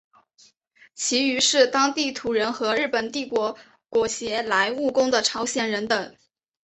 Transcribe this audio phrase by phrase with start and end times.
[0.95, 3.55] 其余是当地土人和日本帝国
[3.87, 6.15] 裹挟来务工的朝鲜人等。